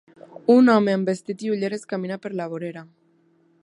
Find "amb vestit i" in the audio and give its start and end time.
0.99-1.53